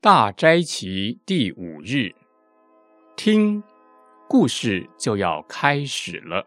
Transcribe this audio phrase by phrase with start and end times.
[0.00, 2.14] 大斋期第五日，
[3.16, 3.60] 听
[4.28, 6.46] 故事就要开始了。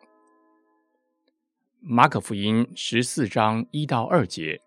[1.81, 4.61] 马可福音十四章一到二节，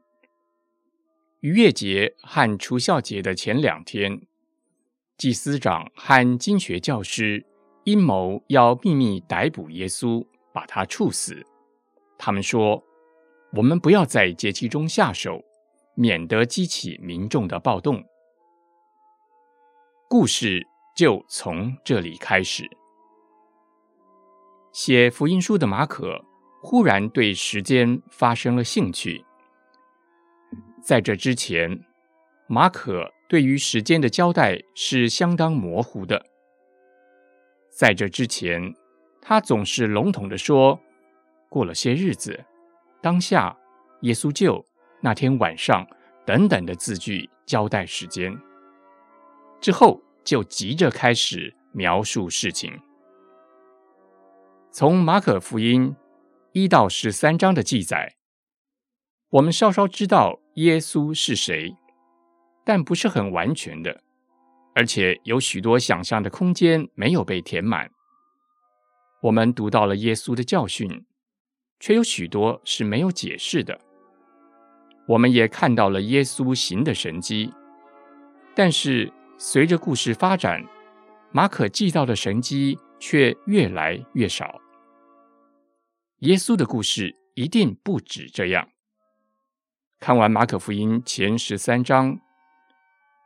[1.40, 4.20] 逾越节和除孝节的前两天，
[5.16, 7.46] 祭司长和经学教师
[7.84, 10.22] 阴谋要秘密逮捕耶稣，
[10.52, 11.42] 把他处死。
[12.18, 12.84] 他们说
[13.56, 15.42] ：“我们不要在节期中下手，
[15.94, 18.04] 免得激起民众的暴动。”
[20.16, 20.64] 故事
[20.94, 22.70] 就从这里开始。
[24.72, 26.24] 写福音书的马可
[26.62, 29.24] 忽然对时间发生了兴趣。
[30.80, 31.68] 在这之前，
[32.46, 36.24] 马可对于时间的交代是相当模糊的。
[37.76, 38.72] 在这之前，
[39.20, 40.78] 他总是笼统的说
[41.50, 42.38] ：“过了些日子，
[43.02, 43.58] 当下，
[44.02, 44.64] 耶稣就
[45.00, 45.84] 那天晚上
[46.24, 48.32] 等等的字句交代时间。”
[49.64, 52.78] 之后就急着开始描述事情。
[54.70, 55.96] 从马可福音
[56.52, 58.14] 一到十三章的记载，
[59.30, 61.74] 我们稍稍知道耶稣是谁，
[62.62, 64.02] 但不是很完全的，
[64.74, 67.90] 而且有许多想象的空间没有被填满。
[69.22, 71.06] 我们读到了耶稣的教训，
[71.80, 73.80] 却有许多是没有解释的。
[75.08, 77.50] 我们也看到了耶稣行的神迹，
[78.54, 79.10] 但是。
[79.36, 80.64] 随着故事发展，
[81.32, 84.60] 马可记到的神迹却越来越少。
[86.20, 88.68] 耶稣的故事一定不止这样。
[89.98, 92.20] 看完马可福音前十三章，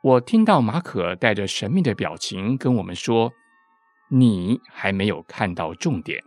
[0.01, 3.31] 我听到马可带着神秘的表情跟我们说
[4.09, 6.23] ：“你还没有看到重点。”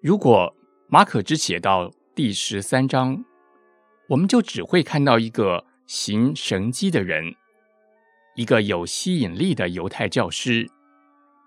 [0.00, 0.54] 如果
[0.88, 3.24] 马可只写到第十三章，
[4.08, 7.34] 我们就只会看到一个行神迹的人。
[8.40, 10.66] 一个有吸引力的犹太教师，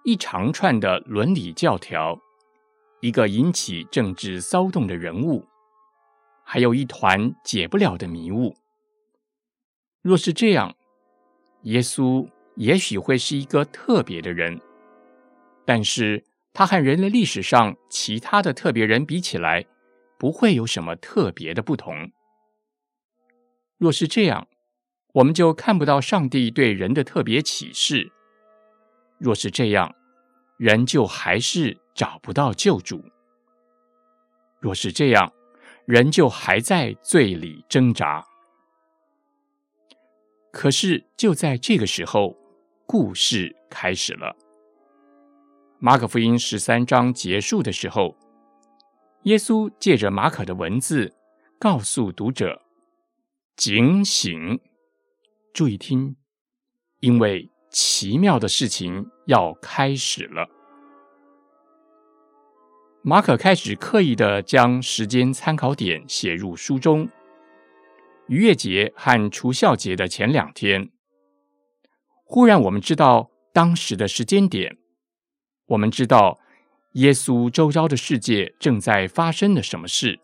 [0.03, 2.15] 一长串的伦理教条，
[3.01, 5.43] 一个引起政治骚动的人物，
[6.45, 8.55] 还有一团解不了的迷雾。
[10.03, 10.75] 若是这样，
[11.63, 14.61] 耶稣也许会是一个特别的人，
[15.65, 19.65] 但是他和人类历史上其他的特别人比起来，
[20.19, 22.11] 不会有什么特别的不同。
[23.79, 24.47] 若是这样，
[25.13, 28.11] 我们就看不到上帝对人的特别启示。
[29.19, 29.95] 若是这样，
[30.57, 33.03] 人就还是找不到救主。
[34.59, 35.31] 若是这样，
[35.85, 38.25] 人就还在罪里挣扎。
[40.51, 42.35] 可是就在这个时候，
[42.85, 44.35] 故事开始了。
[45.79, 48.15] 马可福音十三章结束的时候，
[49.23, 51.13] 耶稣借着马可的文字，
[51.59, 52.61] 告诉读者
[53.55, 54.59] ：“警醒。”
[55.53, 56.15] 注意听，
[56.99, 60.49] 因为奇妙的事情要开始了。
[63.03, 67.07] 马可开始刻意的将时间参考点写入书中。
[68.29, 70.89] 逾越节和除孝节的前两天，
[72.23, 74.77] 忽然我们知道当时的时间点，
[75.67, 76.39] 我们知道
[76.93, 80.19] 耶稣周遭的世界正在发生了什么事，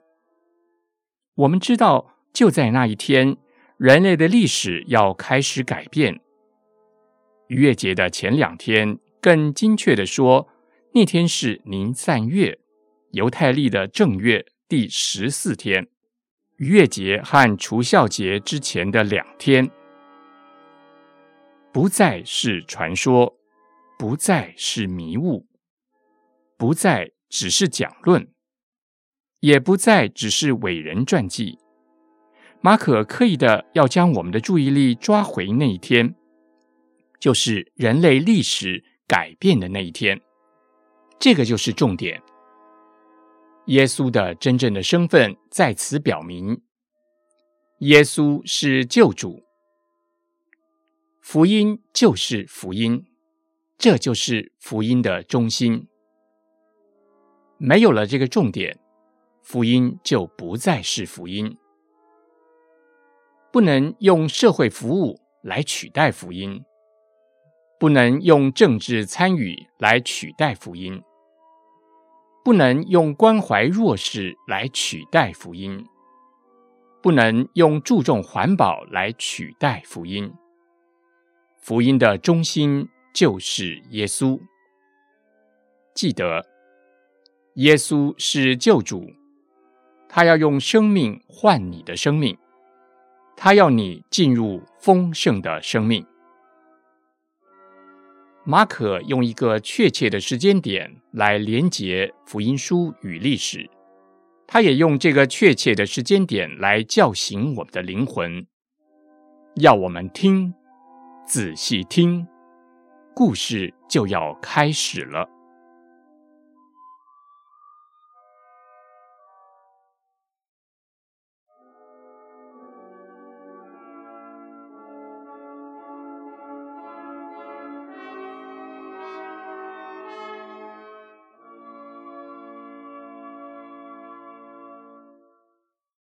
[1.35, 3.37] 我们知道就在那一天。
[3.79, 6.19] 人类的历史要开始改变。
[7.47, 10.49] 逾越节的前两天，更精确的说，
[10.93, 12.59] 那天是宁散月，
[13.11, 15.87] 犹太历的正月第十四天。
[16.57, 19.71] 逾越节和除孝节之前的两天，
[21.71, 23.37] 不再是传说，
[23.97, 25.47] 不再是迷雾，
[26.57, 28.29] 不再只是讲论，
[29.39, 31.57] 也不再只是伟人传记。
[32.61, 36.13] 马可刻意的要将我们的注意力抓回那一天，
[37.19, 40.19] 就是人类历史改变的那一天。
[41.17, 42.21] 这个就是重点。
[43.67, 46.61] 耶稣的真正的身份在此表明：
[47.79, 49.43] 耶稣是救主，
[51.21, 53.05] 福音就是福音，
[53.77, 55.87] 这就是福音的中心。
[57.57, 58.77] 没有了这个重点，
[59.41, 61.57] 福音就不再是福音。
[63.51, 66.63] 不能用社会服务来取代福音，
[67.79, 71.01] 不能用政治参与来取代福音，
[72.45, 75.83] 不能用关怀弱势来取代福音，
[77.01, 80.31] 不能用注重环保来取代福音。
[81.57, 84.39] 福音的中心就是耶稣。
[85.95, 86.45] 记得，
[87.55, 89.07] 耶稣是救主，
[90.07, 92.37] 他要用生命换你的生命。
[93.41, 96.05] 他要你进入丰盛的生命。
[98.43, 103.69] 马可用一个确切的时间点来连接福音书与历史，
[104.45, 108.45] 他也用这个确切的时间点来叫醒我们的灵魂，
[109.55, 110.53] 要我们听，
[111.25, 112.27] 仔细听，
[113.15, 115.29] 故事就要开始了。